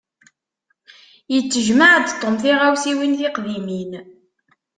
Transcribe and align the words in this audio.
Yettejmaɛ-d 1.33 2.07
Tom 2.21 2.35
tiɣawsiwin 2.41 3.13
tiqdimin. 3.19 3.91